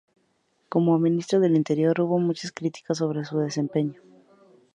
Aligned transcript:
Como 0.67 0.97
Ministro 0.97 1.39
del 1.39 1.55
Interior 1.55 2.01
hubo 2.01 2.17
muchas 2.17 2.51
críticas 2.51 2.97
sobre 2.97 3.23
su 3.23 3.37
desempeño. 3.37 4.01